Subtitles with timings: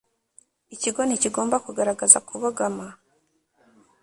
[0.73, 2.85] ikigo ntikigomba kugaragaza kubogama